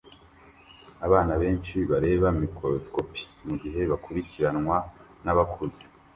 Abana 1.05 1.33
benshi 1.41 1.75
bareba 1.91 2.27
mikorosikopi 2.41 3.21
mugihe 3.47 3.81
bakurikiranwa 3.91 4.77
nabakuze 5.23 5.83